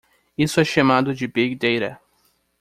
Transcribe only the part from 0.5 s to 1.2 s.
é chamado